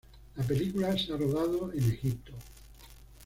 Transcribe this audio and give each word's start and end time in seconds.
La 0.35 0.43
película 0.43 0.97
se 0.97 1.13
ha 1.13 1.17
rodado 1.17 1.71
en 1.73 1.91
Egipto. 1.91 2.33